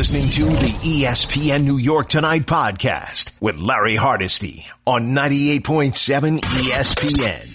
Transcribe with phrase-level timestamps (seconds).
[0.00, 7.52] listening to the ESPN New York Tonight podcast with Larry Hardesty on 98.7 ESPN.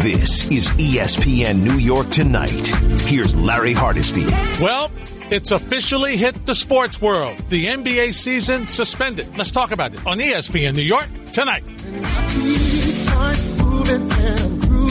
[0.00, 2.68] This is ESPN New York Tonight.
[3.00, 4.26] Here's Larry Hardesty.
[4.62, 4.92] Well,
[5.28, 7.36] it's officially hit the sports world.
[7.48, 9.36] The NBA season suspended.
[9.36, 11.64] Let's talk about it on ESPN New York tonight.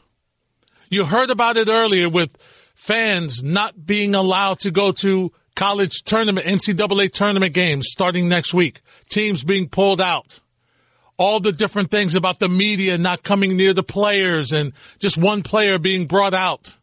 [0.90, 2.36] You heard about it earlier with
[2.74, 8.80] fans not being allowed to go to college tournament, NCAA tournament games starting next week.
[9.08, 10.38] Teams being pulled out.
[11.18, 15.42] All the different things about the media not coming near the players and just one
[15.42, 16.76] player being brought out.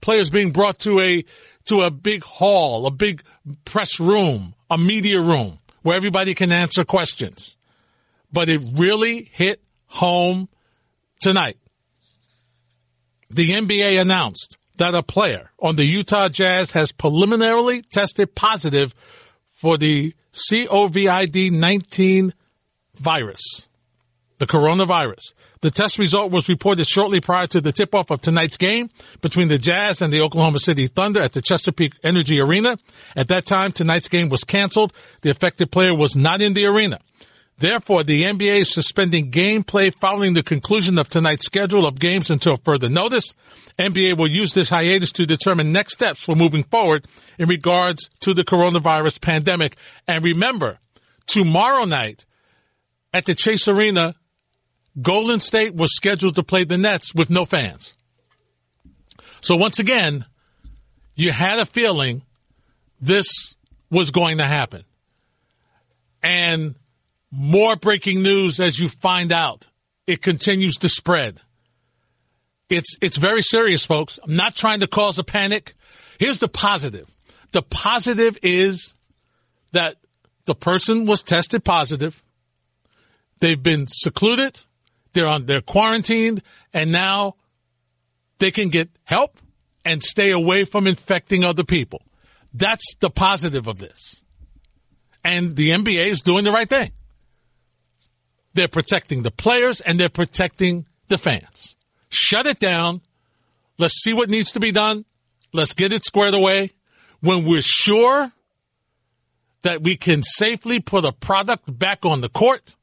[0.00, 1.24] Players being brought to a,
[1.66, 3.22] to a big hall, a big
[3.64, 7.56] press room, a media room where everybody can answer questions.
[8.32, 10.48] But it really hit home
[11.20, 11.58] tonight.
[13.30, 18.94] The NBA announced that a player on the Utah Jazz has preliminarily tested positive
[19.50, 22.32] for the COVID-19
[22.96, 23.68] virus,
[24.38, 25.32] the coronavirus.
[25.60, 29.58] The test result was reported shortly prior to the tip-off of tonight's game between the
[29.58, 32.76] Jazz and the Oklahoma City Thunder at the Chesapeake Energy Arena.
[33.16, 34.92] At that time, tonight's game was canceled.
[35.22, 36.98] The affected player was not in the arena.
[37.56, 42.56] Therefore, the NBA is suspending gameplay following the conclusion of tonight's schedule of games until
[42.56, 43.32] further notice.
[43.78, 47.06] NBA will use this hiatus to determine next steps for moving forward
[47.38, 49.76] in regards to the coronavirus pandemic.
[50.08, 50.78] And remember,
[51.26, 52.26] tomorrow night
[53.12, 54.16] at the Chase Arena,
[55.00, 57.94] Golden State was scheduled to play the Nets with no fans.
[59.40, 60.24] So once again,
[61.14, 62.22] you had a feeling
[63.00, 63.54] this
[63.90, 64.84] was going to happen.
[66.22, 66.74] And
[67.30, 69.66] more breaking news as you find out.
[70.06, 71.40] It continues to spread.
[72.68, 74.18] It's, it's very serious, folks.
[74.22, 75.74] I'm not trying to cause a panic.
[76.18, 77.10] Here's the positive.
[77.52, 78.94] The positive is
[79.72, 79.96] that
[80.46, 82.22] the person was tested positive.
[83.40, 84.60] They've been secluded.
[85.14, 86.42] They're on, they're quarantined
[86.72, 87.36] and now
[88.38, 89.38] they can get help
[89.84, 92.02] and stay away from infecting other people.
[92.52, 94.20] That's the positive of this.
[95.22, 96.92] And the NBA is doing the right thing.
[98.54, 101.76] They're protecting the players and they're protecting the fans.
[102.08, 103.00] Shut it down.
[103.78, 105.04] Let's see what needs to be done.
[105.52, 106.70] Let's get it squared away.
[107.20, 108.32] When we're sure
[109.62, 112.74] that we can safely put a product back on the court,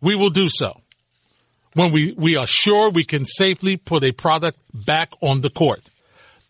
[0.00, 0.80] we will do so.
[1.78, 5.88] When we, we are sure we can safely put a product back on the court.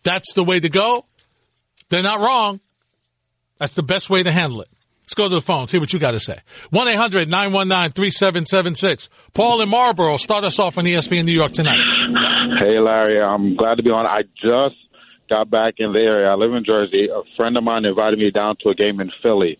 [0.01, 1.05] That's the way to go.
[1.89, 2.59] They're not wrong.
[3.59, 4.69] That's the best way to handle it.
[5.01, 6.39] Let's go to the phone, see what you got to say.
[6.73, 9.09] 1-800-919-3776.
[9.35, 11.77] Paul in Marlboro, start us off on ESPN New York tonight.
[12.59, 13.21] Hey, Larry.
[13.21, 14.07] I'm glad to be on.
[14.07, 14.77] I just
[15.29, 16.27] got back in the area.
[16.27, 17.07] I live in Jersey.
[17.07, 19.59] A friend of mine invited me down to a game in Philly.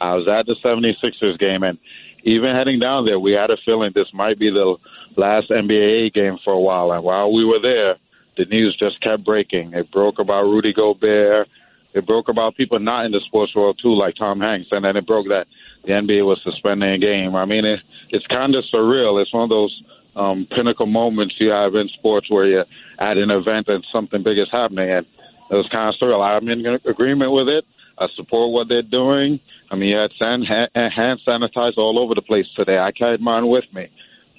[0.00, 1.78] I was at the 76ers game, and
[2.24, 4.76] even heading down there, we had a feeling this might be the
[5.16, 6.92] last NBA game for a while.
[6.92, 7.96] And while we were there,
[8.36, 9.72] the news just kept breaking.
[9.74, 11.48] It broke about Rudy Gobert
[11.96, 14.96] it broke about people not in the sports world too, like Tom Hanks, and then
[14.98, 15.46] it broke that
[15.86, 17.34] the NBA was suspending a game.
[17.34, 19.20] I mean, it, it's kind of surreal.
[19.22, 19.82] It's one of those
[20.14, 22.66] um, pinnacle moments you have in sports where you're
[22.98, 25.06] at an event and something big is happening, and
[25.50, 26.20] it was kind of surreal.
[26.20, 27.64] I'm in agreement with it.
[27.98, 29.40] I support what they're doing.
[29.70, 30.44] I mean, you had hand,
[30.74, 32.76] hand sanitizer all over the place today.
[32.76, 33.88] I carried mine with me,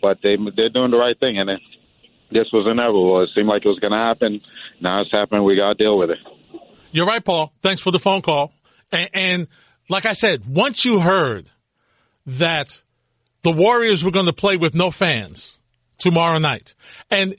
[0.01, 1.59] but they they're doing the right thing, and it,
[2.31, 3.21] this was inevitable.
[3.23, 4.41] It seemed like it was going to happen.
[4.81, 5.45] Now it's happened.
[5.45, 6.19] We got to deal with it.
[6.91, 7.53] You're right, Paul.
[7.61, 8.53] Thanks for the phone call.
[8.91, 9.47] And, and
[9.89, 11.49] like I said, once you heard
[12.25, 12.81] that
[13.43, 15.57] the Warriors were going to play with no fans
[15.99, 16.75] tomorrow night,
[17.09, 17.35] and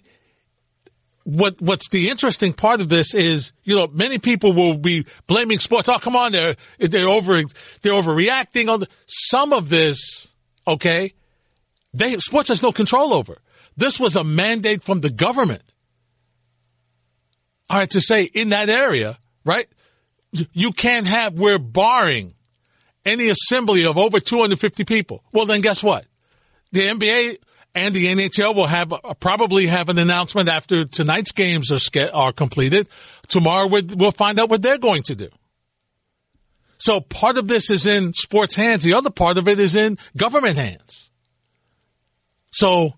[1.25, 5.59] what what's the interesting part of this is, you know, many people will be blaming
[5.59, 5.89] sports.
[5.89, 7.43] Oh, come on, they're they're over
[7.83, 8.69] they're overreacting.
[8.69, 10.33] On some of this,
[10.67, 11.13] okay,
[11.99, 13.39] they sports has no control over.
[13.77, 15.63] This was a mandate from the government.
[17.71, 19.67] All right, to say in that area, right?
[20.33, 22.35] You can't have, we're barring
[23.05, 25.23] any assembly of over 250 people.
[25.33, 26.07] Well, then guess what?
[26.73, 27.37] The NBA
[27.75, 32.33] and the NHL will have uh, probably have an announcement after tonight's games are are
[32.33, 32.89] completed.
[33.29, 35.29] Tomorrow we'll find out what they're going to do.
[36.79, 38.85] So part of this is in sports hands.
[38.85, 41.08] The other part of it is in government hands.
[42.51, 42.95] So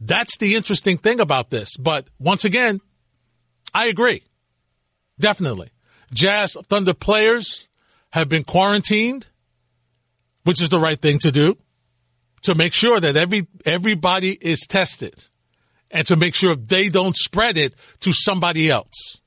[0.00, 1.76] That's the interesting thing about this.
[1.76, 2.80] But once again,
[3.74, 4.22] I agree.
[5.18, 5.70] Definitely.
[6.12, 7.68] Jazz Thunder players
[8.12, 9.26] have been quarantined,
[10.44, 11.58] which is the right thing to do
[12.42, 15.26] to make sure that every, everybody is tested
[15.90, 19.20] and to make sure they don't spread it to somebody else.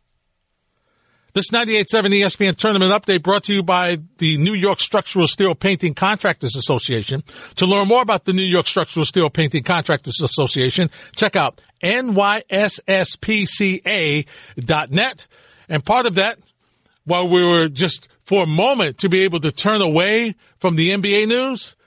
[1.33, 5.94] This 98.7 ESPN tournament update brought to you by the New York Structural Steel Painting
[5.94, 7.24] Contractors Association.
[7.56, 12.88] To learn more about the New York Structural Steel Painting Contractors Association, check out nyssPCA.net.
[15.69, 16.38] And part of that,
[17.06, 20.89] while we were just for a moment to be able to turn away from the
[20.89, 21.78] NBA news,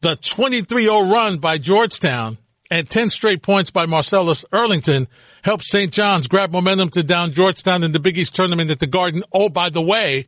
[0.00, 2.36] the 23-0 run by Georgetown
[2.68, 5.06] and 10 straight points by Marcellus Earlington
[5.42, 5.92] helped St.
[5.92, 9.22] John's grab momentum to down Georgetown in the Big East tournament at the Garden.
[9.32, 10.26] Oh, by the way,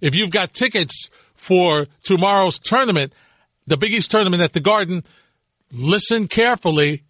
[0.00, 3.12] if you've got tickets for tomorrow's tournament,
[3.66, 5.04] the Big East tournament at the Garden,
[5.72, 7.02] listen carefully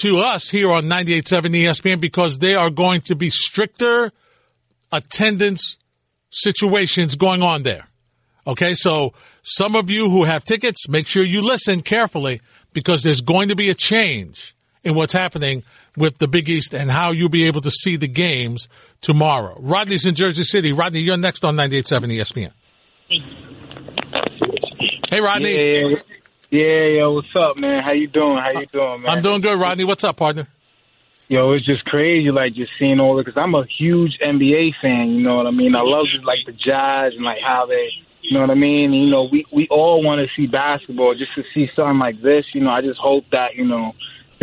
[0.00, 4.12] to us here on 98.7 ESPN because they are going to be stricter
[4.90, 5.76] attendance
[6.30, 7.88] situations going on there.
[8.46, 12.40] Okay, so some of you who have tickets, make sure you listen carefully
[12.72, 15.62] because there's going to be a change in what's happening
[15.96, 18.68] with the Big East and how you'll be able to see the games
[19.00, 19.56] tomorrow.
[19.60, 20.72] Rodney's in Jersey City.
[20.72, 22.52] Rodney, you're next on 98.7 ESPN.
[25.08, 25.54] Hey, Rodney.
[25.54, 25.96] Yeah,
[26.50, 27.82] yeah, yo, what's up, man?
[27.82, 28.38] How you doing?
[28.38, 29.10] How you doing, man?
[29.10, 29.84] I'm doing good, Rodney.
[29.84, 30.46] What's up, partner?
[31.28, 33.24] Yo, it's just crazy, like just seeing all it.
[33.24, 35.10] Because I'm a huge NBA fan.
[35.10, 35.74] You know what I mean?
[35.74, 37.88] I love just like the Jazz and like how they,
[38.20, 38.92] you know what I mean.
[38.92, 41.14] You know, we we all want to see basketball.
[41.14, 43.94] Just to see something like this, you know, I just hope that you know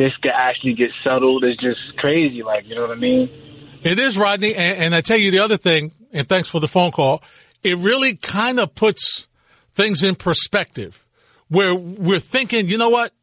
[0.01, 1.43] this could actually get settled.
[1.43, 3.29] It's just crazy, like you know what I mean.
[3.83, 4.55] It is, Rodney.
[4.55, 7.23] And, and I tell you the other thing, and thanks for the phone call.
[7.63, 9.27] It really kind of puts
[9.75, 11.05] things in perspective
[11.49, 13.13] where we're thinking, you know what?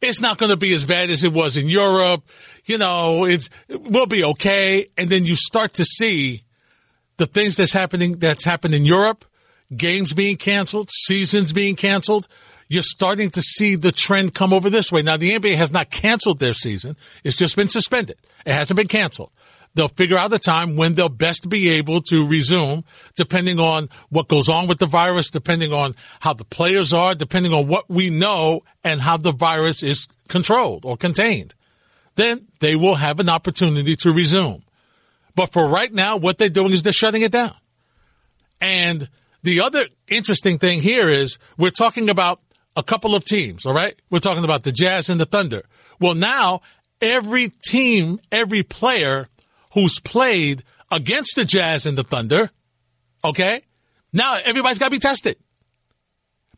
[0.00, 2.24] It's not going to be as bad as it was in Europe.
[2.64, 4.88] You know, it's, we'll be okay.
[4.96, 6.42] And then you start to see
[7.18, 9.24] the things that's happening, that's happened in Europe,
[9.76, 12.26] games being canceled, seasons being canceled.
[12.70, 15.02] You're starting to see the trend come over this way.
[15.02, 16.96] Now, the NBA has not canceled their season.
[17.24, 18.16] It's just been suspended.
[18.46, 19.32] It hasn't been canceled.
[19.74, 22.84] They'll figure out the time when they'll best be able to resume,
[23.16, 27.52] depending on what goes on with the virus, depending on how the players are, depending
[27.52, 31.56] on what we know and how the virus is controlled or contained.
[32.14, 34.62] Then they will have an opportunity to resume.
[35.34, 37.54] But for right now, what they're doing is they're shutting it down.
[38.60, 39.08] And
[39.42, 42.40] the other interesting thing here is we're talking about
[42.80, 43.94] a couple of teams, all right?
[44.10, 45.62] We're talking about the Jazz and the Thunder.
[46.00, 46.62] Well, now
[47.00, 49.28] every team, every player
[49.74, 52.50] who's played against the Jazz and the Thunder,
[53.22, 53.62] okay?
[54.12, 55.36] Now everybody's got to be tested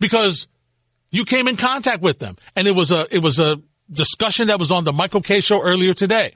[0.00, 0.46] because
[1.10, 2.36] you came in contact with them.
[2.56, 3.60] And it was a, it was a
[3.90, 6.34] discussion that was on the Michael Kay show earlier today.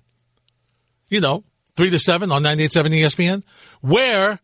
[1.08, 1.44] You know,
[1.76, 3.42] three to seven on 98.7 ESPN,
[3.80, 4.40] where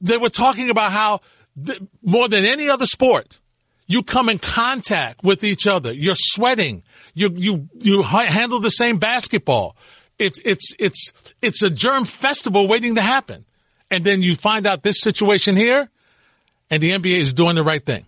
[0.00, 1.20] they were talking about how
[1.64, 3.38] th- more than any other sport,
[3.88, 5.92] you come in contact with each other.
[5.92, 6.84] You're sweating.
[7.14, 9.76] You, you, you handle the same basketball.
[10.18, 11.12] It's, it's, it's,
[11.42, 13.44] it's a germ festival waiting to happen.
[13.90, 15.88] And then you find out this situation here
[16.70, 18.04] and the NBA is doing the right thing.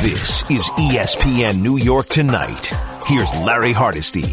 [0.00, 2.70] This is ESPN New York Tonight.
[3.06, 4.24] Here's Larry Hardesty.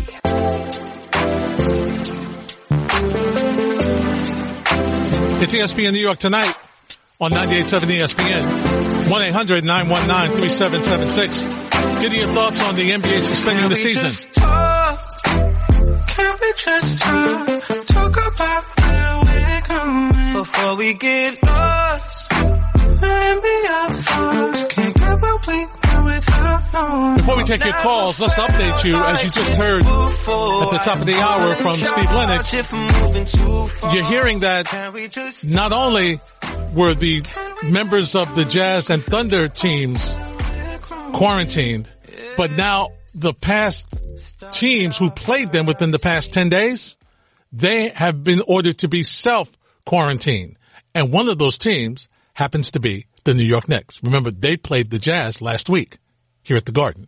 [5.37, 6.56] It's ESPN New York Tonight
[7.19, 8.94] on 98.7 ESPN.
[9.09, 12.02] 1-800-919-3776.
[12.02, 14.12] Give your thoughts on the NBA suspending the season.
[16.07, 17.47] Can we just talk,
[17.88, 22.31] talk about where we're going before we get lost?
[22.31, 23.90] And be our
[24.69, 27.18] can't get what we want without knowing.
[27.18, 31.00] Before we take your calls, let's update you as you just heard at the top
[31.00, 32.54] of the hour from Steve Lennox.
[33.94, 34.68] You're hearing that
[35.44, 36.19] not only
[36.74, 37.21] were the
[37.64, 40.16] members of the Jazz and Thunder teams
[41.14, 41.92] quarantined,
[42.38, 43.94] but now the past
[44.52, 46.97] teams who played them within the past 10 days,
[47.52, 49.52] they have been ordered to be self
[49.85, 50.57] quarantined.
[50.94, 54.04] And one of those teams happens to be the New York Knicks.
[54.04, 55.97] Remember, they played the Jazz last week
[56.44, 57.07] here at the Garden.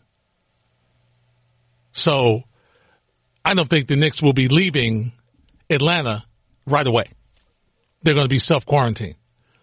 [1.92, 2.44] So
[3.44, 5.14] I don't think the Knicks will be leaving
[5.70, 6.26] Atlanta
[6.66, 7.06] right away.
[8.04, 9.16] They're going to be self quarantined.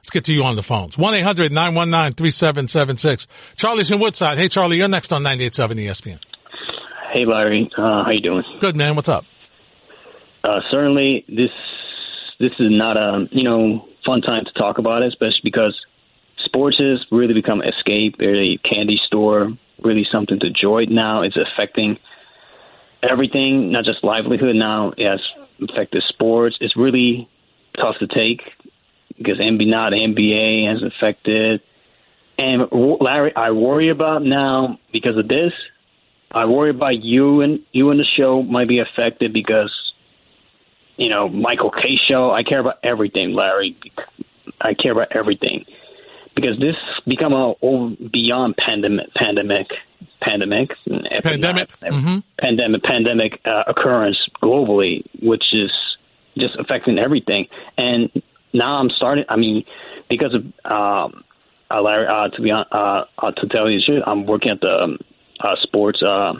[0.05, 0.97] Let's get to you on the phones.
[0.97, 3.27] 1-800-919-3776.
[3.57, 4.37] Charlie's in Woodside.
[4.37, 6.21] Hey, Charlie, you're next on 98.7 ESPN.
[7.11, 7.71] Hey, Larry.
[7.75, 8.45] Uh, how you doing?
[8.61, 8.97] Good, man.
[8.97, 9.25] What's up?
[10.45, 11.49] Uh, certainly, this
[12.39, 15.75] this is not a you know fun time to talk about it, especially because
[16.45, 18.17] sports has really become escape.
[18.19, 21.23] They're a candy store, really something to enjoy now.
[21.23, 21.99] It's affecting
[23.03, 24.55] everything, not just livelihood.
[24.55, 25.23] Now it has
[25.67, 26.59] affected sports.
[26.61, 27.27] It's really
[27.81, 28.43] tough to take
[29.17, 31.63] because NBA, not NBA has affected.
[32.37, 32.69] And
[33.01, 35.53] Larry, I worry about now because of this.
[36.31, 39.73] I worry about you and you and the show might be affected because
[40.97, 42.33] you know Michael Kay show.
[42.33, 43.79] I care about everything, Larry.
[44.61, 45.65] I care about everything
[46.35, 46.75] because this
[47.07, 47.55] become a
[48.13, 49.69] beyond pandemic, pandemic,
[50.21, 50.71] pandemic,
[51.23, 52.19] pandemic, mm-hmm.
[52.41, 55.71] pandemic, pandemic uh, occurrence globally, which is
[56.37, 57.47] just affecting everything.
[57.79, 58.11] And
[58.55, 59.25] now I'm starting.
[59.29, 59.65] I mean,
[60.09, 61.25] because of um,
[61.71, 64.53] uh, Larry, uh, to be on, uh, uh, to tell you the truth, I'm working
[64.53, 64.99] at the um,
[65.41, 66.33] uh, sports uh,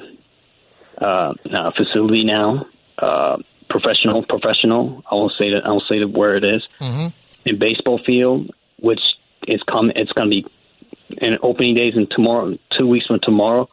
[1.01, 2.67] uh, uh, facility now.
[2.97, 3.37] Uh,
[3.69, 5.03] professional, professional.
[5.11, 5.63] I won't say that.
[5.65, 6.63] I won't say the word it is.
[6.81, 7.09] Mm-hmm.
[7.47, 9.01] In baseball field, which
[9.47, 9.91] is come.
[9.95, 10.47] It's going to be
[11.21, 13.69] in opening days in tomorrow, two weeks from tomorrow.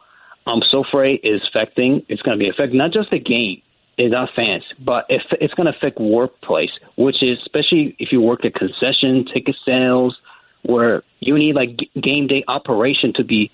[0.46, 2.04] I'm so afraid is affecting.
[2.08, 3.62] It's going to be affecting not just the game,
[3.98, 8.20] it's not fans, but if it's going to affect workplace, which is especially if you
[8.20, 10.16] work at concession ticket sales,
[10.62, 13.50] where you need like game day operation to be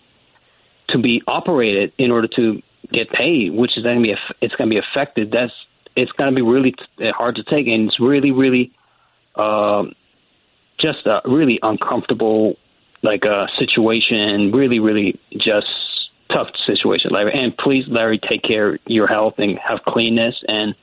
[0.90, 4.70] to be operated in order to get paid, which is going to be it's going
[4.70, 5.32] to be affected.
[5.32, 5.52] That's
[5.96, 8.72] it's going to be really hard to take, and it's really really
[9.34, 9.92] um,
[10.78, 12.56] just a really uncomfortable
[13.02, 14.52] like a uh, situation.
[14.52, 15.66] Really really just
[16.30, 17.32] tough situation, Larry.
[17.34, 20.74] And please, Larry, take care of your health and have cleanness and.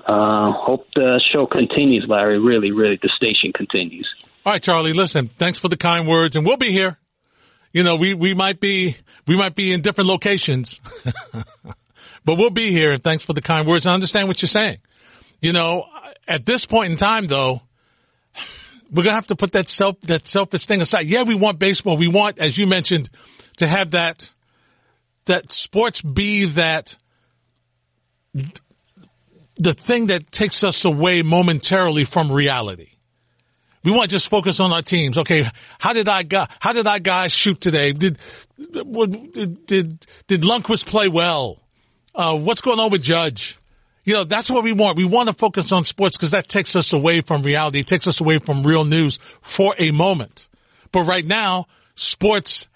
[0.00, 2.40] Uh, hope the show continues, Larry.
[2.40, 4.08] Really, really, the station continues.
[4.46, 4.94] All right, Charlie.
[4.94, 6.96] Listen, thanks for the kind words, and we'll be here.
[7.72, 10.80] You know, we we might be we might be in different locations,
[12.24, 12.92] but we'll be here.
[12.92, 13.84] And thanks for the kind words.
[13.84, 14.78] I understand what you're saying.
[15.42, 15.84] You know,
[16.26, 17.60] at this point in time, though,
[18.90, 21.06] we're gonna have to put that self that selfish thing aside.
[21.06, 21.98] Yeah, we want baseball.
[21.98, 23.10] We want, as you mentioned,
[23.58, 24.32] to have that
[25.26, 26.96] that sports be that
[29.56, 32.88] the thing that takes us away momentarily from reality.
[33.82, 35.16] We want to just focus on our teams.
[35.18, 35.44] Okay,
[35.78, 36.44] how did I go?
[36.60, 37.92] How did our guys shoot today?
[37.92, 38.18] Did
[38.58, 41.62] did did, did Lundqvist play well?
[42.14, 43.58] Uh, what's going on with Judge?
[44.04, 44.96] You know, that's what we want.
[44.96, 47.80] We want to focus on sports because that takes us away from reality.
[47.80, 50.48] It takes us away from real news for a moment.
[50.92, 52.66] But right now, sports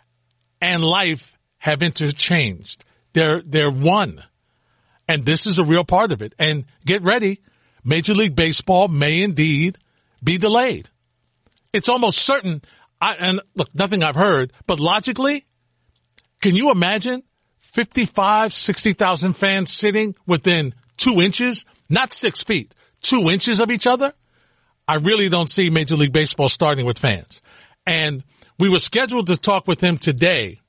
[0.60, 1.34] and life
[1.64, 2.85] have interchanged.
[3.12, 4.23] They're, they're one.
[5.09, 6.35] And this is a real part of it.
[6.38, 7.40] And get ready.
[7.85, 9.76] Major League Baseball may indeed
[10.23, 10.88] be delayed
[11.75, 12.62] it's almost certain.
[13.00, 15.44] I, and look, nothing I've heard, but logically,
[16.40, 17.25] can you imagine
[17.61, 24.14] 55, 60,000 fans sitting within two inches, not six feet, two inches of each other?
[24.87, 27.42] I really don't see Major League Baseball starting with fans.
[27.85, 28.23] And
[28.59, 30.61] we were scheduled to talk with him today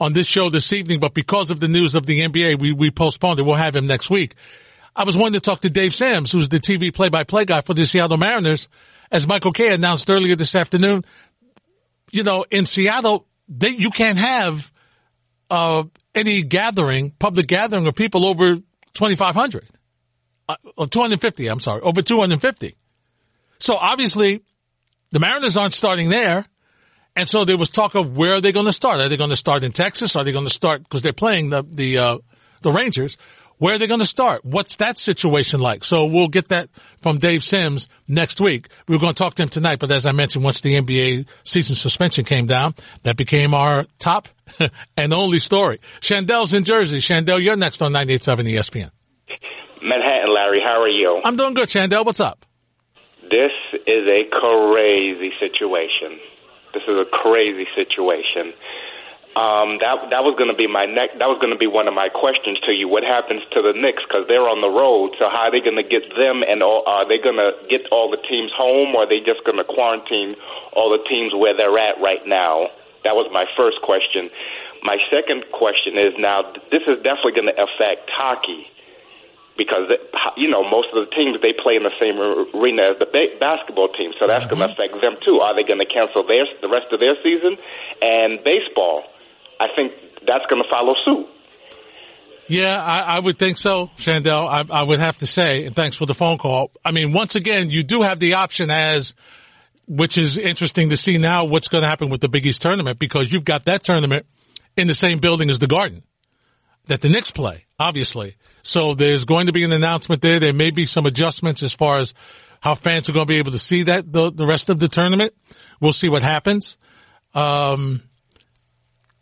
[0.00, 2.90] on this show this evening, but because of the news of the NBA, we, we
[2.90, 3.42] postponed it.
[3.42, 4.34] We'll have him next week.
[4.96, 7.84] I was wanting to talk to Dave Sims, who's the TV play-by-play guy for the
[7.84, 8.68] Seattle Mariners,
[9.12, 11.04] as Michael Kay announced earlier this afternoon,
[12.10, 14.72] you know, in Seattle, they, you can't have
[15.50, 19.64] uh, any gathering, public gathering of people over 2,500
[20.48, 21.46] uh, or 250.
[21.46, 22.76] I'm sorry, over 250.
[23.58, 24.42] So obviously,
[25.10, 26.46] the Mariners aren't starting there.
[27.20, 28.98] And so there was talk of where are they going to start?
[28.98, 30.16] Are they going to start in Texas?
[30.16, 32.18] Are they going to start because they're playing the the uh,
[32.62, 33.18] the Rangers?
[33.58, 34.42] Where are they going to start?
[34.42, 35.84] What's that situation like?
[35.84, 36.70] So we'll get that
[37.02, 38.68] from Dave Sims next week.
[38.88, 41.26] We were going to talk to him tonight, but as I mentioned, once the NBA
[41.44, 44.28] season suspension came down, that became our top
[44.96, 45.76] and only story.
[46.00, 47.00] Chandel's in Jersey.
[47.00, 48.90] Chandel, you're next on 98.7 ESPN.
[49.82, 50.62] Manhattan, Larry.
[50.64, 51.20] How are you?
[51.22, 52.06] I'm doing good, Chandel.
[52.06, 52.46] What's up?
[53.24, 53.52] This
[53.86, 56.18] is a crazy situation.
[56.72, 58.54] This is a crazy situation.
[59.38, 61.22] Um, that that was going to be my next.
[61.22, 62.90] That was going to be one of my questions to you.
[62.90, 65.14] What happens to the Knicks because they're on the road?
[65.22, 66.42] So how are they going to get them?
[66.42, 69.46] And all, are they going to get all the teams home, or are they just
[69.46, 70.34] going to quarantine
[70.74, 72.74] all the teams where they're at right now?
[73.06, 74.34] That was my first question.
[74.82, 78.66] My second question is now this is definitely going to affect hockey
[79.60, 79.92] because
[80.40, 83.36] you know most of the teams they play in the same arena as the ba-
[83.36, 84.56] basketball team, so that's mm-hmm.
[84.56, 85.44] going to affect them too.
[85.44, 87.60] Are they going to cancel their the rest of their season?
[88.00, 89.04] And baseball
[89.60, 89.92] I think
[90.26, 91.26] that's going to follow suit.
[92.48, 94.48] Yeah, I, I, would think so, Shandell.
[94.48, 96.72] I, I, would have to say, and thanks for the phone call.
[96.84, 99.14] I mean, once again, you do have the option as,
[99.86, 102.98] which is interesting to see now what's going to happen with the Big East tournament
[102.98, 104.26] because you've got that tournament
[104.76, 106.02] in the same building as the Garden
[106.86, 108.34] that the Knicks play, obviously.
[108.62, 110.38] So there's going to be an announcement there.
[110.38, 112.14] There may be some adjustments as far as
[112.60, 114.88] how fans are going to be able to see that the, the rest of the
[114.88, 115.34] tournament.
[115.80, 116.76] We'll see what happens.
[117.34, 118.02] Um,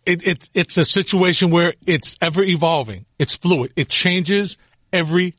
[0.05, 3.05] it, it's it's a situation where it's ever evolving.
[3.19, 3.73] It's fluid.
[3.77, 4.57] It changes
[4.93, 5.35] every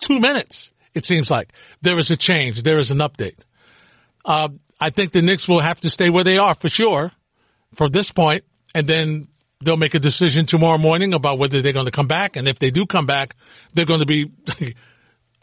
[0.00, 0.72] two minutes.
[0.94, 2.62] It seems like there is a change.
[2.62, 3.38] There is an update.
[4.24, 4.48] Uh,
[4.80, 7.12] I think the Knicks will have to stay where they are for sure
[7.74, 9.28] from this point, and then
[9.62, 12.36] they'll make a decision tomorrow morning about whether they're going to come back.
[12.36, 13.34] And if they do come back,
[13.74, 14.30] they're going to be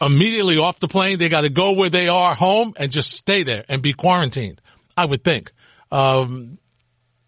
[0.00, 1.18] immediately off the plane.
[1.18, 4.60] They got to go where they are home and just stay there and be quarantined.
[4.96, 5.50] I would think.
[5.90, 6.58] Um,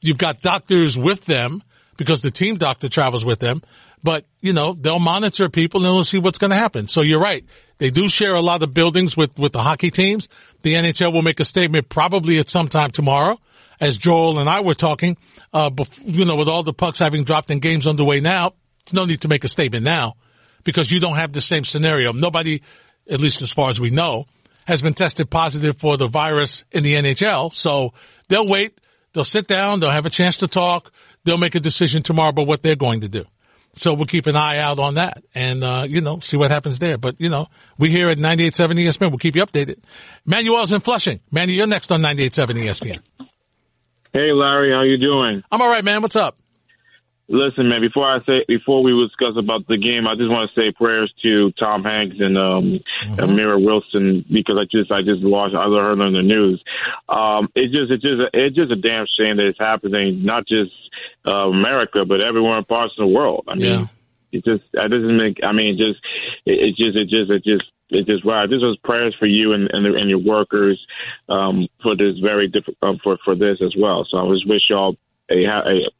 [0.01, 1.63] you've got doctors with them
[1.97, 3.63] because the team doctor travels with them,
[4.03, 6.87] but you know, they'll monitor people and they'll see what's going to happen.
[6.87, 7.45] So you're right.
[7.79, 10.29] They do share a lot of buildings with, with the hockey teams.
[10.63, 13.39] The NHL will make a statement probably at some time tomorrow.
[13.81, 15.17] As Joel and I were talking,
[15.53, 15.71] uh,
[16.05, 18.53] you know, with all the pucks having dropped and games underway now,
[18.93, 20.15] no need to make a statement now
[20.65, 22.13] because you don't have the same scenario.
[22.13, 22.63] Nobody,
[23.11, 24.27] at least as far as we know,
[24.67, 27.53] has been tested positive for the virus in the NHL.
[27.55, 27.95] So
[28.29, 28.81] they'll wait.
[29.13, 29.81] They'll sit down.
[29.81, 30.93] They'll have a chance to talk.
[31.25, 33.25] They'll make a decision tomorrow about what they're going to do.
[33.75, 36.79] So we'll keep an eye out on that and, uh, you know, see what happens
[36.79, 36.97] there.
[36.97, 39.11] But, you know, we here at 98.7 ESPN.
[39.11, 39.77] We'll keep you updated.
[40.25, 41.21] Manuel's in Flushing.
[41.31, 43.29] Manny, you're next on 98.7 ESPN.
[44.17, 45.43] Hey, Larry, how you doing?
[45.53, 46.01] I'm all right, man.
[46.01, 46.39] What's up?
[47.29, 47.83] Listen, man.
[47.83, 51.13] Before I say, before we discuss about the game, I just want to say prayers
[51.21, 53.13] to Tom Hanks and um, mm-hmm.
[53.13, 56.65] Amira Wilson because I just, I just watched, I heard on the news.
[57.11, 60.73] Um, it's just, it's just, it's just a damn shame that it's happening, not just
[61.27, 63.45] uh, America, but everywhere in parts of the world.
[63.49, 63.87] I mean, yeah.
[64.33, 65.41] it just, that doesn't make.
[65.45, 66.01] I mean, just,
[66.47, 68.47] it, it just, it just, it just it just wow.
[68.47, 70.85] This was prayers for you and and, the, and your workers
[71.29, 74.07] um, for this very difficult um, for for this as well.
[74.11, 74.97] So I just wish y'all
[75.31, 75.91] a, a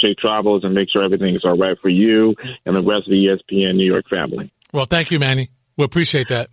[0.00, 3.10] safe travels and make sure everything is all right for you and the rest of
[3.10, 4.52] the ESPN New York family.
[4.72, 5.50] Well, thank you, Manny.
[5.76, 6.48] We appreciate that.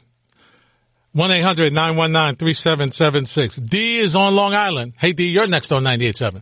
[1.16, 3.70] 1-800-919-3776.
[3.70, 4.94] D is on Long Island.
[4.98, 6.42] Hey, D, you're next on 98.7.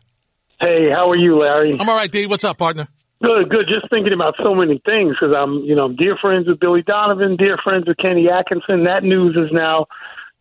[0.62, 1.78] Hey, how are you, Larry?
[1.80, 2.28] I'm all right, D.
[2.28, 2.90] What's up, partner?
[3.22, 3.68] Good, good.
[3.68, 6.82] Just thinking about so many things because I'm, you know, I'm dear friends with Billy
[6.82, 8.86] Donovan, dear friends with Kenny Atkinson.
[8.86, 9.88] That news is now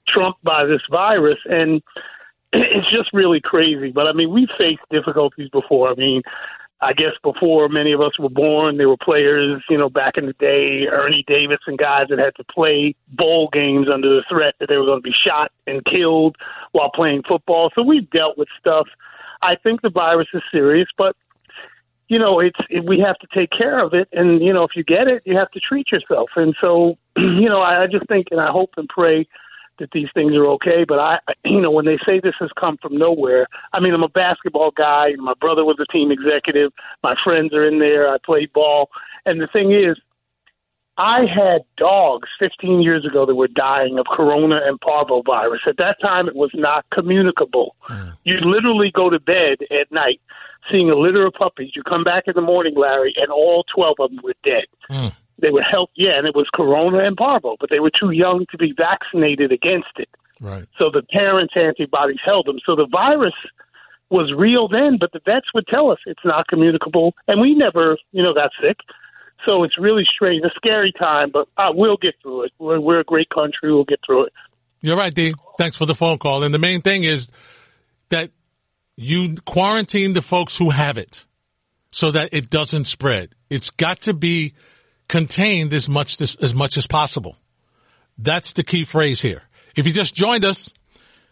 [0.06, 1.82] trumped by this virus, and
[2.52, 3.90] it's just really crazy.
[3.90, 5.90] But I mean, we've faced difficulties before.
[5.90, 6.22] I mean,
[6.80, 10.26] I guess before many of us were born, there were players, you know, back in
[10.26, 14.54] the day, Ernie Davis and guys that had to play bowl games under the threat
[14.60, 16.36] that they were going to be shot and killed
[16.70, 17.70] while playing football.
[17.74, 18.86] So we've dealt with stuff.
[19.42, 21.16] I think the virus is serious, but
[22.08, 24.72] you know, it's it, we have to take care of it, and you know, if
[24.74, 26.30] you get it, you have to treat yourself.
[26.36, 29.26] And so, you know, I, I just think and I hope and pray
[29.78, 30.84] that these things are okay.
[30.88, 34.02] But I, you know, when they say this has come from nowhere, I mean, I'm
[34.02, 35.12] a basketball guy.
[35.18, 36.72] My brother was a team executive.
[37.02, 38.12] My friends are in there.
[38.12, 38.88] I played ball,
[39.26, 39.96] and the thing is,
[40.96, 45.64] I had dogs 15 years ago that were dying of corona and parvovirus.
[45.68, 47.76] At that time, it was not communicable.
[47.88, 48.16] Mm.
[48.24, 50.20] You literally go to bed at night
[50.70, 51.72] seeing a litter of puppies.
[51.74, 54.64] You come back in the morning, Larry, and all 12 of them were dead.
[54.90, 55.12] Mm.
[55.40, 58.46] They were health, yeah, and it was corona and parvo, but they were too young
[58.50, 60.08] to be vaccinated against it.
[60.40, 60.64] Right.
[60.78, 62.58] So the parents' antibodies held them.
[62.64, 63.34] So the virus
[64.10, 67.98] was real then, but the vets would tell us it's not communicable, and we never,
[68.12, 68.78] you know, got sick.
[69.46, 72.52] So it's really strange, a scary time, but uh, we'll get through it.
[72.58, 73.72] We're, we're a great country.
[73.72, 74.32] We'll get through it.
[74.80, 75.34] You're right, Dee.
[75.58, 76.42] Thanks for the phone call.
[76.42, 77.30] And the main thing is
[78.10, 78.30] that
[79.00, 81.24] you quarantine the folks who have it
[81.92, 83.30] so that it doesn't spread.
[83.48, 84.54] It's got to be
[85.08, 87.36] contained as much as, as much as possible.
[88.18, 89.44] That's the key phrase here.
[89.76, 90.72] If you just joined us,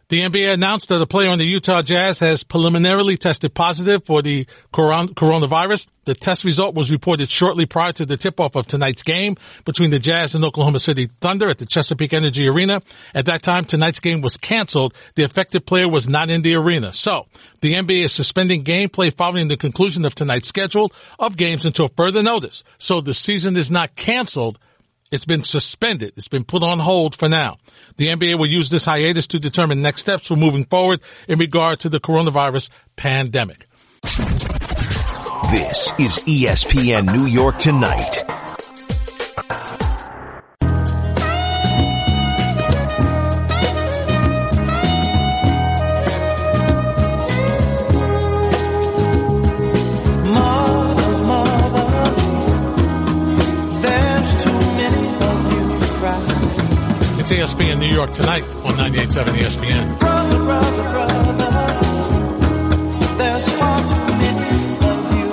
[0.08, 4.22] the NBA announced that a player on the Utah Jazz has preliminarily tested positive for
[4.22, 5.88] the coronavirus.
[6.04, 9.98] The test result was reported shortly prior to the tip-off of tonight's game between the
[9.98, 12.80] Jazz and Oklahoma City Thunder at the Chesapeake Energy Arena.
[13.16, 14.94] At that time, tonight's game was canceled.
[15.16, 16.92] The affected player was not in the arena.
[16.92, 17.26] So,
[17.60, 22.22] the NBA is suspending gameplay following the conclusion of tonight's schedule of games until further
[22.22, 22.62] notice.
[22.78, 24.60] So the season is not canceled.
[25.10, 26.12] It's been suspended.
[26.16, 27.58] It's been put on hold for now.
[27.96, 31.80] The NBA will use this hiatus to determine next steps for moving forward in regard
[31.80, 33.66] to the coronavirus pandemic.
[35.50, 38.45] This is ESPN New York Tonight.
[57.28, 59.98] It's ESPN New York tonight on 98.7 ESPN.
[59.98, 61.18] Brother, brother, brother,
[63.18, 65.26] there's far too many of you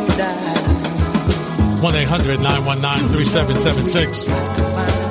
[1.84, 4.27] 1-800-919-3776.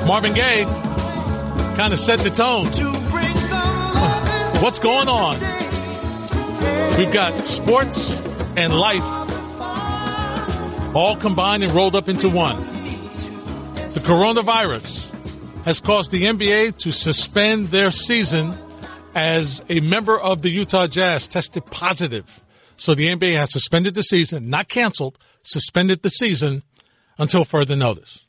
[0.05, 0.65] Marvin Gaye
[1.77, 2.65] kind of set the tone.
[4.61, 5.35] What's going on?
[6.97, 8.21] We've got sports
[8.57, 9.05] and life
[10.93, 12.57] all combined and rolled up into one.
[12.57, 15.02] The coronavirus
[15.65, 18.53] has caused the NBA to suspend their season
[19.15, 22.41] as a member of the Utah Jazz tested positive.
[22.75, 26.63] So the NBA has suspended the season, not canceled, suspended the season
[27.17, 28.25] until further notice.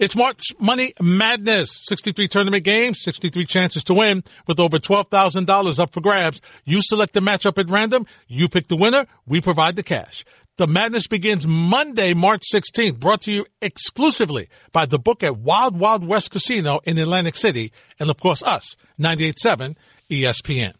[0.00, 1.84] It's March Money Madness.
[1.84, 6.40] 63 tournament games, 63 chances to win with over $12,000 up for grabs.
[6.64, 8.04] You select the matchup at random.
[8.26, 9.06] You pick the winner.
[9.24, 10.24] We provide the cash.
[10.56, 15.76] The madness begins Monday, March 16th, brought to you exclusively by the book at Wild
[15.76, 19.76] Wild West Casino in Atlantic City and of course us, 98.7
[20.08, 20.74] ESPN.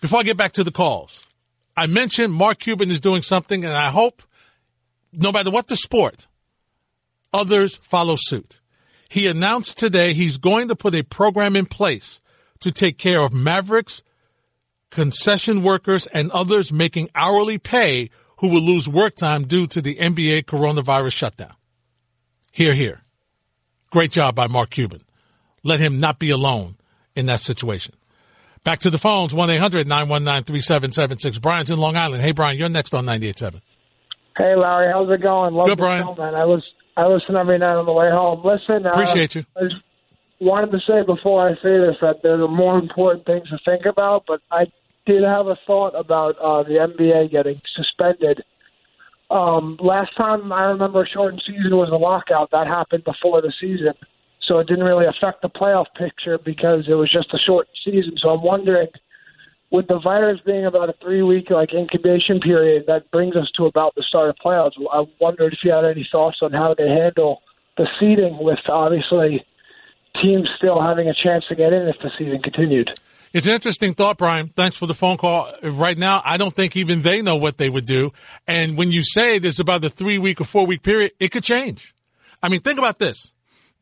[0.00, 1.26] Before I get back to the calls,
[1.76, 4.22] I mentioned Mark Cuban is doing something and I hope
[5.12, 6.26] no matter what the sport,
[7.34, 8.58] others follow suit.
[9.10, 12.22] He announced today he's going to put a program in place
[12.60, 14.02] to take care of Mavericks,
[14.88, 18.08] concession workers, and others making hourly pay
[18.40, 21.54] who will lose work time due to the NBA coronavirus shutdown.
[22.52, 23.02] Here, here.
[23.90, 25.02] Great job by Mark Cuban.
[25.62, 26.76] Let him not be alone
[27.14, 27.94] in that situation.
[28.64, 31.40] Back to the phones, 1-800-919-3776.
[31.40, 32.22] Brian's in Long Island.
[32.22, 33.60] Hey, Brian, you're next on 98.7.
[34.36, 35.54] Hey, Larry, how's it going?
[35.54, 36.04] Love Good, Brian.
[36.04, 36.34] show, man.
[36.34, 36.62] I was
[36.96, 38.42] I listen every night on the way home.
[38.44, 39.44] Listen, uh, Appreciate you.
[39.56, 39.76] I just
[40.40, 43.86] wanted to say before I say this that there are more important things to think
[43.86, 44.66] about, but I
[45.10, 48.44] did have a thought about uh, the NBA getting suspended.
[49.28, 52.50] Um, last time I remember a shortened season was a lockout.
[52.52, 53.94] That happened before the season,
[54.42, 58.14] so it didn't really affect the playoff picture because it was just a short season.
[58.18, 58.88] So I'm wondering,
[59.70, 63.66] with the virus being about a three week like incubation period, that brings us to
[63.66, 64.72] about the start of playoffs.
[64.92, 67.42] I wondered if you had any thoughts on how they handle
[67.76, 69.44] the seeding with obviously
[70.22, 72.90] teams still having a chance to get in if the season continued.
[73.32, 74.48] It's an interesting thought, Brian.
[74.48, 75.52] Thanks for the phone call.
[75.62, 78.12] Right now, I don't think even they know what they would do.
[78.48, 81.44] And when you say there's about a three week or four week period, it could
[81.44, 81.94] change.
[82.42, 83.32] I mean, think about this.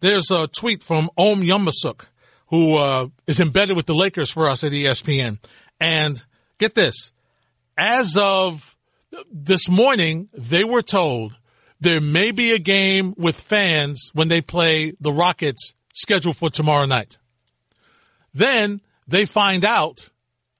[0.00, 2.04] There's a tweet from Ohm Youngmisuk,
[2.48, 5.38] who uh, is embedded with the Lakers for us at ESPN.
[5.80, 6.22] And
[6.58, 7.12] get this.
[7.76, 8.76] As of
[9.32, 11.38] this morning, they were told
[11.80, 16.84] there may be a game with fans when they play the Rockets scheduled for tomorrow
[16.84, 17.16] night.
[18.34, 20.10] Then they find out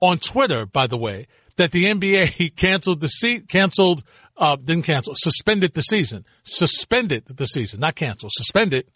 [0.00, 4.02] on Twitter, by the way, that the NBA canceled the seat, canceled,
[4.36, 8.86] uh, didn't cancel, suspended the season, suspended the season, not canceled, suspended.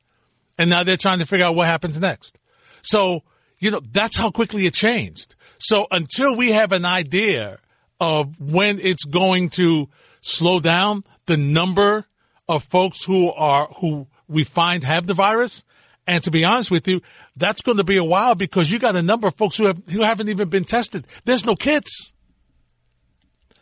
[0.59, 2.39] And now they're trying to figure out what happens next.
[2.83, 3.23] So,
[3.59, 5.35] you know, that's how quickly it changed.
[5.59, 7.59] So until we have an idea
[8.01, 9.89] of when it's going to
[10.21, 12.07] slow down the number
[12.49, 15.65] of folks who are, who we find have the virus,
[16.07, 17.01] and to be honest with you,
[17.37, 19.83] that's going to be a while because you got a number of folks who have
[19.87, 21.07] who haven't even been tested.
[21.25, 22.13] There's no kits.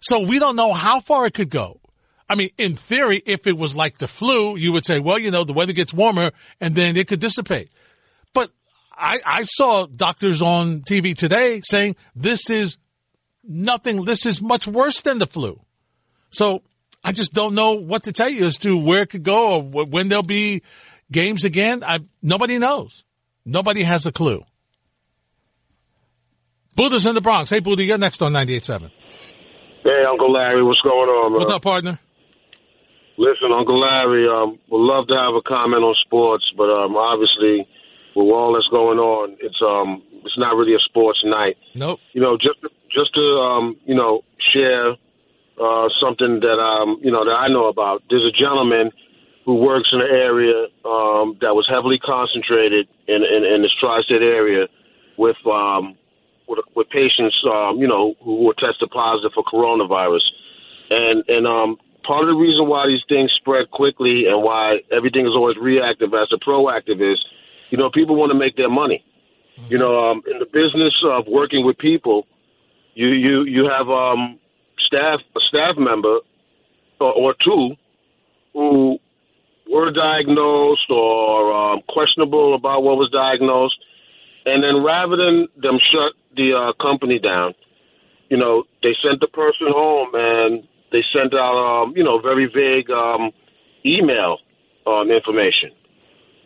[0.00, 1.81] So we don't know how far it could go.
[2.29, 5.31] I mean, in theory, if it was like the flu, you would say, well, you
[5.31, 7.70] know, the weather gets warmer and then it could dissipate.
[8.33, 8.50] But
[8.96, 12.79] I, I saw doctors on TV today saying this is
[13.42, 15.61] nothing, this is much worse than the flu.
[16.31, 16.62] So
[17.03, 19.85] I just don't know what to tell you as to where it could go or
[19.85, 20.62] when there'll be
[21.11, 21.83] games again.
[21.85, 23.05] I, nobody knows.
[23.44, 24.42] Nobody has a clue.
[26.77, 27.51] Buddha's in the Bronx.
[27.51, 28.90] Hey, Buddha, you're next on 98.7.
[29.83, 31.38] Hey, Uncle Larry, what's going on, man?
[31.38, 31.99] What's up, partner?
[33.16, 37.68] Listen, Uncle Larry, um, would love to have a comment on sports, but um, obviously,
[38.16, 41.57] with all that's going on, it's um, it's not really a sports night.
[41.75, 42.01] Nope.
[42.12, 44.96] You know, just just to um, you know, share
[45.61, 48.03] uh, something that um, you know that I know about.
[48.09, 48.90] There's a gentleman
[49.51, 54.23] who works in an area um, that was heavily concentrated in in, in this tri-state
[54.23, 54.69] area
[55.19, 55.99] with um,
[56.47, 60.23] with, with patients, um, you know, who were tested positive for coronavirus,
[60.91, 65.27] and and um, part of the reason why these things spread quickly and why everything
[65.27, 67.19] is always reactive as a proactive is,
[67.71, 69.05] you know, people want to make their money.
[69.69, 72.25] You know, um, in the business of working with people,
[72.95, 74.39] you you you have um,
[74.79, 76.21] staff a staff member
[77.01, 77.75] or, or two
[78.55, 78.99] who
[79.70, 83.78] were diagnosed or um, questionable about what was diagnosed,
[84.44, 87.54] and then rather than them shut the uh, company down,
[88.28, 92.46] you know, they sent the person home and they sent out, um, you know, very
[92.46, 93.30] vague um,
[93.85, 94.38] email
[94.87, 95.70] um, information.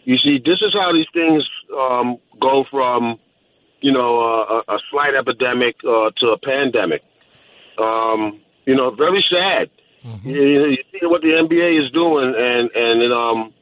[0.05, 3.19] You see, this is how these things um, go from,
[3.81, 7.03] you know, uh, a, a slight epidemic uh, to a pandemic.
[7.79, 9.71] Um, you know, very sad.
[10.05, 13.53] You, you see what the NBA is doing, and and it, um,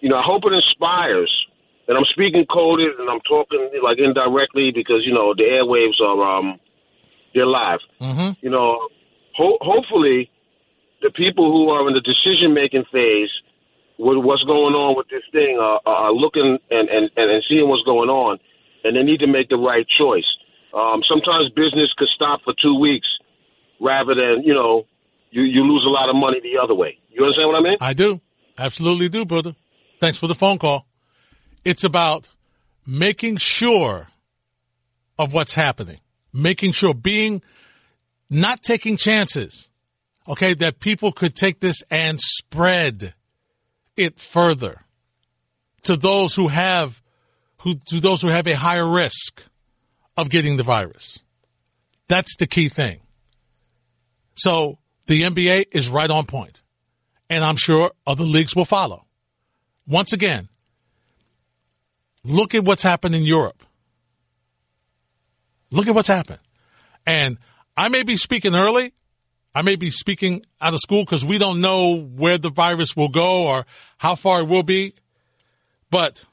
[0.00, 1.30] you know, I hope it inspires.
[1.88, 6.38] And I'm speaking coded, and I'm talking like indirectly because you know the airwaves are
[6.38, 6.60] um,
[7.34, 7.80] they're live.
[8.00, 8.30] Mm-hmm.
[8.40, 8.88] You know,
[9.34, 10.30] ho- hopefully
[11.02, 13.30] the people who are in the decision making phase
[13.98, 17.84] with what's going on with this thing are, are looking and, and, and seeing what's
[17.84, 18.38] going on,
[18.84, 20.26] and they need to make the right choice.
[20.72, 23.06] Um, sometimes business could stop for two weeks
[23.80, 24.86] rather than, you know,
[25.32, 26.98] you, you lose a lot of money the other way.
[27.08, 27.78] You understand what I mean?
[27.80, 28.20] I do.
[28.58, 29.56] Absolutely do, brother.
[29.98, 30.86] Thanks for the phone call.
[31.64, 32.28] It's about
[32.86, 34.08] making sure
[35.18, 36.00] of what's happening,
[36.34, 37.42] making sure being,
[38.28, 39.70] not taking chances.
[40.28, 40.52] Okay.
[40.52, 43.14] That people could take this and spread
[43.96, 44.84] it further
[45.84, 47.00] to those who have,
[47.62, 49.42] who, to those who have a higher risk
[50.16, 51.20] of getting the virus.
[52.08, 53.00] That's the key thing.
[54.34, 54.78] So
[55.12, 56.62] the NBA is right on point,
[57.28, 59.04] and I'm sure other leagues will follow.
[59.86, 60.48] Once again,
[62.24, 63.62] look at what's happened in Europe.
[65.70, 66.38] Look at what's happened.
[67.04, 67.36] And
[67.76, 68.94] I may be speaking early.
[69.54, 73.10] I may be speaking out of school because we don't know where the virus will
[73.10, 73.66] go or
[73.98, 74.94] how far it will be.
[75.90, 76.24] But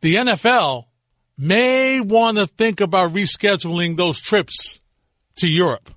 [0.00, 0.86] the NFL
[1.38, 4.80] may want to think about rescheduling those trips
[5.36, 5.94] to Europe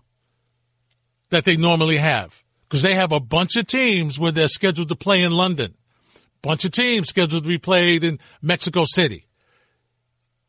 [1.34, 4.96] that they normally have because they have a bunch of teams where they're scheduled to
[4.96, 5.74] play in London,
[6.43, 9.26] bunch of teams scheduled to be played in Mexico City.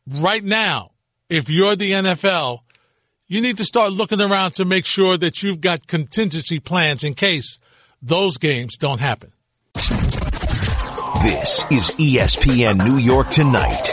[0.07, 0.91] Right now,
[1.27, 2.59] if you're the NFL,
[3.27, 7.15] you need to start looking around to make sure that you've got contingency plans in
[7.15, 7.57] case
[8.03, 9.31] those games don't happen.
[11.23, 13.85] This is ESPN New York Tonight.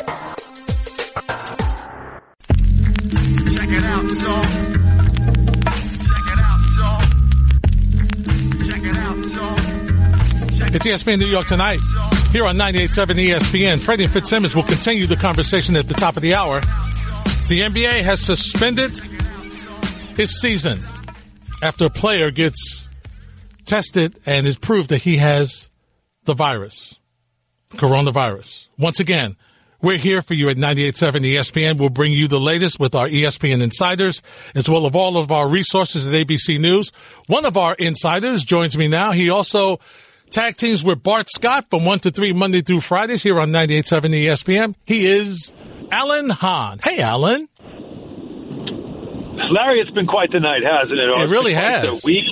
[3.55, 4.62] Check it out, y'all.
[10.75, 11.81] It's ESPN New York tonight.
[12.31, 16.33] Here on 98.7 ESPN, Freddie Fitzsimmons will continue the conversation at the top of the
[16.33, 16.61] hour.
[17.51, 18.99] The NBA has suspended
[20.17, 20.83] his season
[21.61, 22.89] after a player gets
[23.67, 25.69] tested and is proved that he has
[26.25, 26.99] the virus,
[27.73, 28.69] coronavirus.
[28.79, 29.37] Once again,
[29.83, 31.79] we're here for you at 98.7 ESPN.
[31.79, 34.23] We'll bring you the latest with our ESPN insiders,
[34.55, 36.93] as well as all of our resources at ABC News.
[37.27, 39.13] One of our insiders joins me now.
[39.13, 39.79] He also
[40.33, 44.11] tag teams with Bart Scott from 1 to 3 Monday through Fridays here on 98.7
[44.11, 44.75] ESPN.
[44.87, 45.53] He is
[45.91, 46.79] Alan Hahn.
[46.83, 47.49] Hey, Alan.
[49.53, 51.05] Larry, it's been quite the night, hasn't it?
[51.05, 51.85] It really has.
[51.85, 52.25] A week,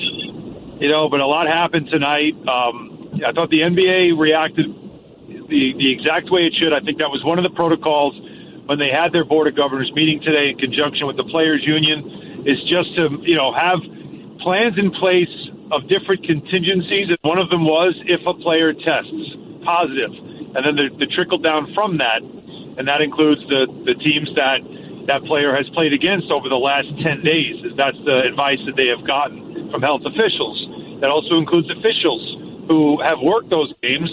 [0.81, 2.33] you know, but a lot happened tonight.
[2.49, 6.73] Um, I thought the NBA reacted the, the exact way it should.
[6.73, 8.17] I think that was one of the protocols
[8.65, 12.47] when they had their Board of Governors meeting today in conjunction with the Players Union
[12.49, 13.83] is just to, you know, have
[14.41, 15.29] plans in place
[15.71, 19.23] of different contingencies, and one of them was if a player tests
[19.63, 20.11] positive,
[20.55, 22.23] and then the, the trickle down from that,
[22.79, 24.63] and that includes the the teams that
[25.07, 27.57] that player has played against over the last 10 days.
[27.75, 30.55] That's the advice that they have gotten from health officials.
[31.01, 32.21] That also includes officials
[32.69, 34.07] who have worked those games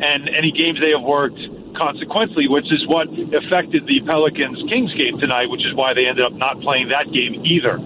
[0.00, 1.36] and any games they have worked
[1.76, 6.24] consequently, which is what affected the Pelicans Kings game tonight, which is why they ended
[6.24, 7.76] up not playing that game either.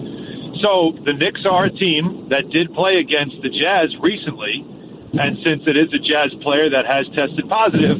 [0.63, 4.63] So the Knicks are a team that did play against the Jazz recently,
[5.11, 7.99] and since it is a Jazz player that has tested positive,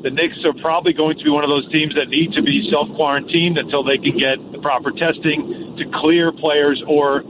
[0.00, 2.64] the Knicks are probably going to be one of those teams that need to be
[2.72, 7.20] self quarantined until they can get the proper testing to clear players or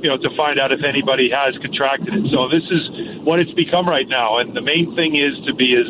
[0.00, 2.24] you know to find out if anybody has contracted it.
[2.32, 5.76] So this is what it's become right now, and the main thing is to be
[5.76, 5.88] as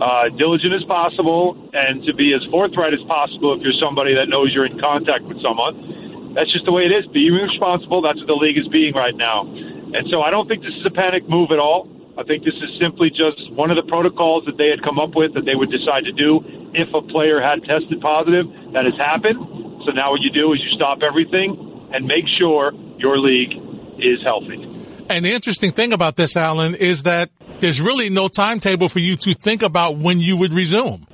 [0.00, 4.32] uh, diligent as possible and to be as forthright as possible if you're somebody that
[4.32, 6.05] knows you're in contact with someone
[6.36, 7.08] that's just the way it is.
[7.16, 8.04] Be responsible.
[8.04, 9.48] That's what the league is being right now.
[9.48, 11.88] And so I don't think this is a panic move at all.
[12.20, 15.16] I think this is simply just one of the protocols that they had come up
[15.16, 16.44] with that they would decide to do
[16.76, 18.52] if a player had tested positive.
[18.76, 19.40] That has happened.
[19.88, 21.56] So now what you do is you stop everything
[21.92, 23.56] and make sure your league
[23.96, 24.60] is healthy.
[25.08, 29.16] And the interesting thing about this, Alan, is that there's really no timetable for you
[29.16, 31.05] to think about when you would resume.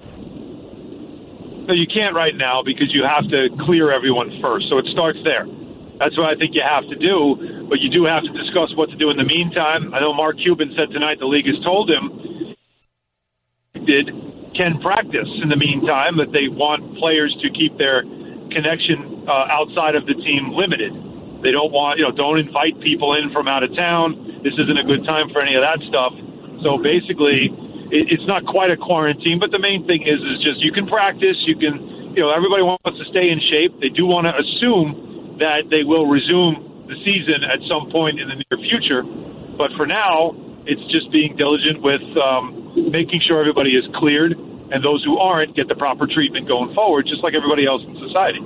[1.69, 4.67] No, you can't right now because you have to clear everyone first.
[4.69, 5.47] So it starts there.
[5.99, 7.69] That's what I think you have to do.
[7.71, 9.95] But you do have to discuss what to do in the meantime.
[9.95, 12.23] I know Mark Cuban said tonight the league has told him
[13.87, 14.11] did
[14.55, 18.05] can practice in the meantime, that they want players to keep their
[18.53, 20.93] connection uh, outside of the team limited.
[21.41, 24.45] They don't want, you know, don't invite people in from out of town.
[24.45, 26.13] This isn't a good time for any of that stuff.
[26.61, 27.49] So basically,
[27.93, 31.37] it's not quite a quarantine, but the main thing is is just you can practice.
[31.45, 33.77] You can, you know, everybody wants to stay in shape.
[33.85, 38.33] They do want to assume that they will resume the season at some point in
[38.33, 39.05] the near future,
[39.61, 40.33] but for now,
[40.65, 45.55] it's just being diligent with um, making sure everybody is cleared and those who aren't
[45.55, 48.41] get the proper treatment going forward, just like everybody else in society.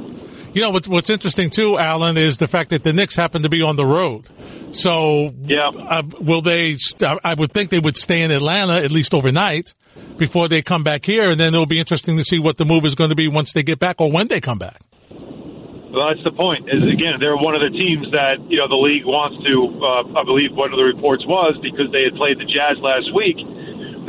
[0.56, 3.50] You know what's, what's interesting too, Alan, is the fact that the Knicks happen to
[3.52, 4.24] be on the road.
[4.72, 6.80] So, yeah, uh, will they?
[7.04, 9.74] I would think they would stay in Atlanta at least overnight
[10.16, 12.86] before they come back here, and then it'll be interesting to see what the move
[12.86, 14.80] is going to be once they get back or when they come back.
[15.12, 16.64] Well, that's the point.
[16.72, 19.54] Is again, they're one of the teams that you know the league wants to.
[19.76, 23.12] Uh, I believe one of the reports was because they had played the Jazz last
[23.12, 23.36] week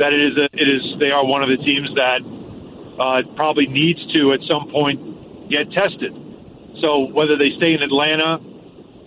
[0.00, 2.24] that it is a, it is they are one of the teams that
[2.96, 6.16] uh, probably needs to at some point get tested.
[6.80, 8.38] So whether they stay in Atlanta,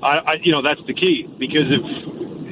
[0.04, 1.84] I, I you know that's the key because if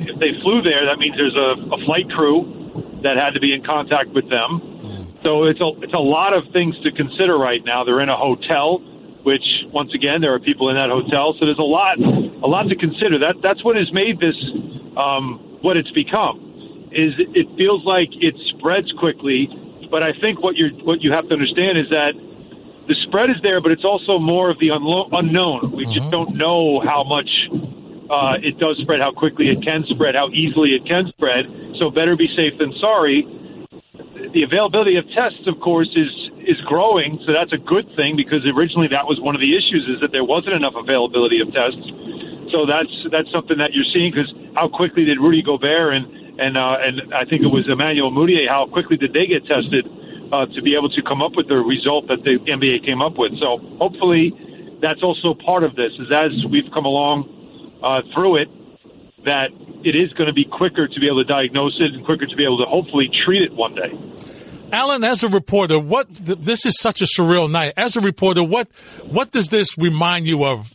[0.10, 3.54] if they flew there, that means there's a, a flight crew that had to be
[3.54, 4.80] in contact with them.
[5.24, 7.84] So it's a it's a lot of things to consider right now.
[7.84, 8.80] They're in a hotel,
[9.24, 12.70] which once again there are people in that hotel, so there's a lot a lot
[12.70, 13.20] to consider.
[13.20, 14.38] That that's what has made this
[14.96, 16.90] um, what it's become.
[16.92, 19.48] Is it feels like it spreads quickly,
[19.92, 22.16] but I think what you what you have to understand is that
[22.90, 25.78] the spread is there, but it's also more of the unlo- unknown.
[25.78, 27.30] We just don't know how much
[28.10, 31.46] uh, it does spread, how quickly it can spread, how easily it can spread.
[31.78, 33.30] So better be safe than sorry.
[34.34, 36.10] The availability of tests, of course, is
[36.50, 39.86] is growing, so that's a good thing because originally that was one of the issues
[39.86, 41.86] is that there wasn't enough availability of tests.
[42.50, 46.10] So that's that's something that you're seeing because how quickly did Rudy Gobert and
[46.42, 49.86] and uh, and I think it was Emmanuel Mudiay, how quickly did they get tested
[50.32, 53.18] uh, to be able to come up with the result that the NBA came up
[53.18, 53.34] with?
[53.40, 54.34] So hopefully
[54.82, 57.28] that's also part of this is as we've come along
[57.84, 58.50] uh, through it
[59.26, 59.52] that
[59.84, 62.36] it is going to be quicker to be able to diagnose it and quicker to
[62.36, 63.92] be able to hopefully treat it one day.
[64.72, 67.74] Alan, as a reporter, what this is such a surreal night.
[67.76, 68.68] As a reporter, what
[69.08, 70.68] what does this remind you of?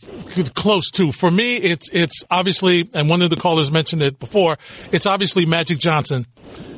[0.53, 4.57] Close to for me, it's it's obviously, and one of the callers mentioned it before.
[4.91, 6.25] It's obviously Magic Johnson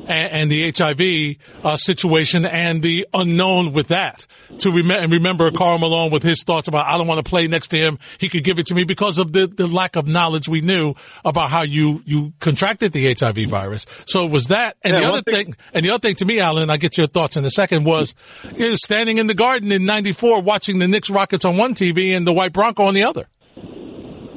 [0.08, 4.26] and, and the HIV uh, situation and the unknown with that.
[4.60, 7.46] To rem- and remember Karl Malone with his thoughts about I don't want to play
[7.46, 7.98] next to him.
[8.18, 10.94] He could give it to me because of the, the lack of knowledge we knew
[11.24, 13.84] about how you you contracted the HIV virus.
[14.06, 16.24] So it was that, and Yeah, the other thing- thing, and the other thing to
[16.24, 17.84] me, Alan, I get your thoughts in a second.
[17.84, 18.14] Was
[18.56, 22.16] you know, standing in the garden in '94, watching the Knicks Rockets on one TV
[22.16, 23.26] and the White Bronco on the other.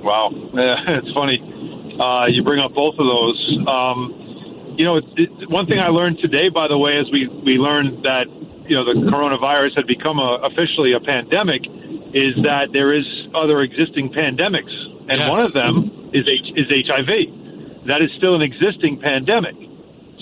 [0.04, 1.40] Wow, yeah, it's funny.
[2.00, 3.58] Uh, you bring up both of those.
[3.68, 4.21] Um,
[4.82, 7.62] you know, it, it, one thing I learned today, by the way, is we we
[7.62, 8.26] learned that
[8.66, 11.62] you know the coronavirus had become a, officially a pandemic.
[12.18, 13.06] Is that there is
[13.38, 14.74] other existing pandemics,
[15.06, 17.86] and one of them is H, is HIV.
[17.86, 19.54] That is still an existing pandemic.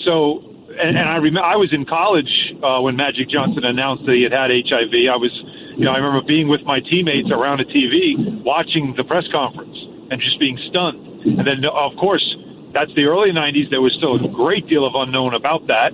[0.04, 0.44] So,
[0.76, 4.28] and, and I remember I was in college uh, when Magic Johnson announced that he
[4.28, 4.92] had had HIV.
[5.08, 5.32] I was,
[5.80, 9.76] you know, I remember being with my teammates around a TV watching the press conference
[10.12, 11.24] and just being stunned.
[11.24, 12.24] And then, of course,
[12.72, 13.70] that's the early '90s.
[13.70, 15.92] There was still a great deal of unknown about that.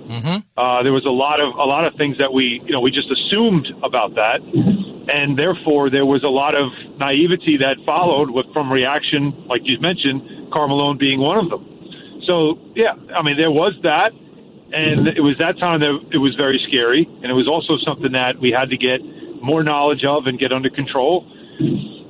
[0.57, 2.91] Uh, there was a lot of a lot of things that we, you know, we
[2.91, 4.41] just assumed about that,
[5.09, 9.79] and therefore there was a lot of naivety that followed with from reaction, like you
[9.79, 11.63] mentioned, Karl Malone being one of them.
[12.25, 14.11] So yeah, I mean there was that,
[14.73, 18.11] and it was that time that it was very scary, and it was also something
[18.11, 19.01] that we had to get
[19.41, 21.25] more knowledge of and get under control.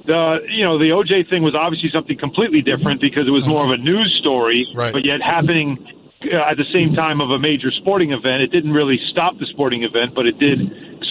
[0.08, 3.66] The you know the OJ thing was obviously something completely different because it was more
[3.66, 4.94] of a news story, Right.
[4.94, 5.76] but yet happening
[6.24, 8.42] uh, at the same time of a major sporting event.
[8.42, 10.60] It didn't really stop the sporting event, but it did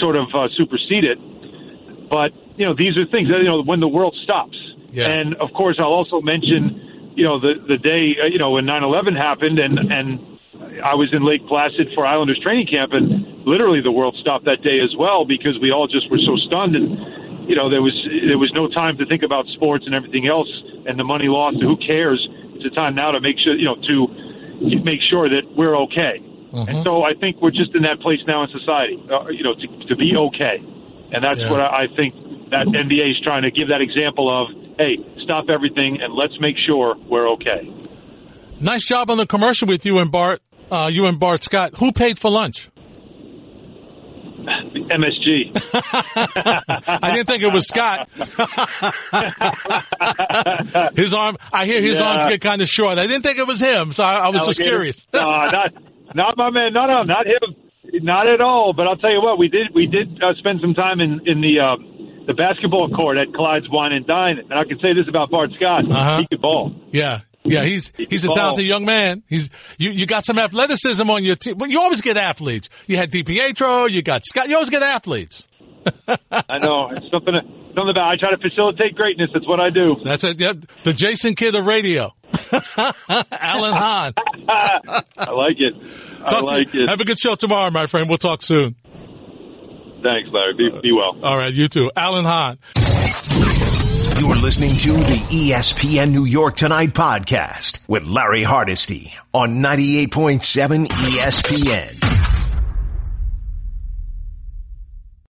[0.00, 1.18] sort of uh, supersede it.
[2.08, 4.56] But you know these are things that you know when the world stops.
[4.90, 5.08] Yeah.
[5.12, 8.64] And of course, I'll also mention you know the the day uh, you know when
[8.64, 10.08] 9/11 happened and and
[10.80, 14.62] I was in Lake Placid for Islanders training camp and literally the world stopped that
[14.64, 16.96] day as well because we all just were so stunned and
[17.46, 17.94] you know there was
[18.28, 20.48] there was no time to think about sports and everything else
[20.86, 21.58] and the money lost.
[21.60, 22.20] Who cares?
[22.54, 26.22] It's a time now to make sure you know to make sure that we're okay.
[26.56, 29.52] And so I think we're just in that place now in society, uh, you know,
[29.54, 30.56] to, to be okay.
[31.12, 31.50] And that's Yeah.
[31.50, 32.14] what I, I think
[32.48, 36.56] that NBA is trying to give that example of, hey, stop everything and let's make
[36.66, 37.70] sure we're okay.
[38.58, 40.40] Nice job on the commercial with you and Bart.
[40.70, 41.72] Uh, you and Bart Scott.
[41.76, 42.70] Who paid for lunch?
[44.88, 45.52] MSG.
[47.02, 48.08] I didn't think it was Scott.
[50.96, 52.10] his arm, I hear his Yeah.
[52.12, 52.98] arms get kind of short.
[52.98, 55.06] I didn't think it was him, so I, I was just curious.
[55.12, 55.72] uh, not,
[56.14, 56.72] not my man.
[56.72, 57.54] No, no, not him.
[58.02, 58.72] Not at all.
[58.76, 59.68] But I'll tell you what, we did.
[59.74, 61.76] We did uh, spend some time in in the uh,
[62.26, 65.50] the basketball court at Clyde's Wine and Dine, and I can say this about Bart
[65.56, 66.18] Scott: Uh-huh.
[66.18, 66.72] he could ball.
[66.90, 67.20] Yeah.
[67.48, 69.22] Yeah, he's he's a talented young man.
[69.28, 71.56] He's you, you got some athleticism on your team.
[71.58, 72.68] But you always get athletes.
[72.86, 74.48] You had DiPietro, you got Scott.
[74.48, 75.46] You always get athletes.
[76.32, 77.34] I know it's something.
[77.74, 78.08] Something about.
[78.10, 79.28] I try to facilitate greatness.
[79.34, 79.96] That's what I do.
[80.02, 80.40] That's it.
[80.40, 80.56] Yep.
[80.84, 82.12] The Jason Kidd of radio.
[82.52, 84.12] Alan Hahn.
[84.48, 85.74] I like it.
[86.24, 86.88] I Talk to- like it.
[86.88, 88.08] Have a good show tomorrow, my friend.
[88.08, 88.76] We'll talk soon.
[90.02, 90.54] Thanks, Larry.
[90.56, 91.18] Be, be well.
[91.22, 91.90] All right, you too.
[91.96, 92.58] Alan Hahn.
[94.18, 102.15] You're listening to the ESPN New York Tonight podcast with Larry Hardesty on 98.7 ESPN.